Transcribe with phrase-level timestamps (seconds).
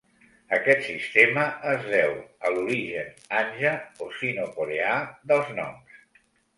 [0.57, 1.43] Aquest sistema
[1.73, 2.17] es deu
[2.51, 3.77] a l'origen hanja
[4.07, 5.01] o sino-coreà
[5.35, 6.07] dels noms.